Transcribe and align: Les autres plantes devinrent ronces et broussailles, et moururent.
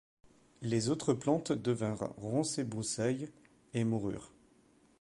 Les 0.63 0.89
autres 0.89 1.13
plantes 1.13 1.51
devinrent 1.51 2.15
ronces 2.17 2.57
et 2.57 2.63
broussailles, 2.63 3.29
et 3.75 3.83
moururent. 3.83 4.31